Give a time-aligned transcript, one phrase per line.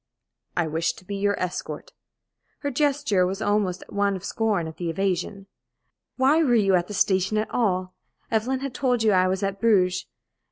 [0.57, 1.91] "I wished to be your escort."
[2.61, 5.45] Her gesture was almost one of scorn at the evasion.
[6.17, 7.93] "Why were you at the station at all?
[8.31, 10.07] Evelyn had told you I was at Bruges.